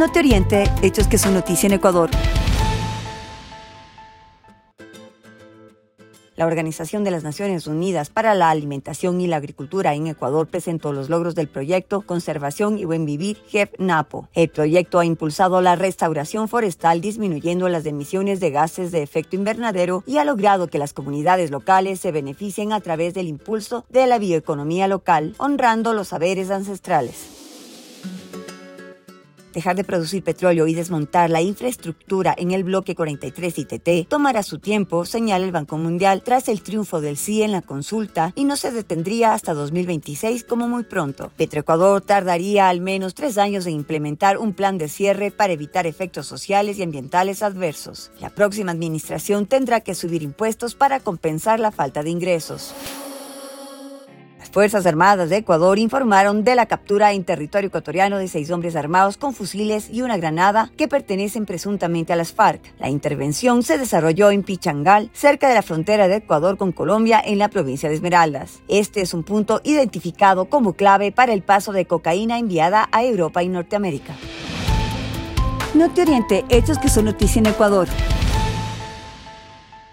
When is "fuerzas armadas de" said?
54.52-55.36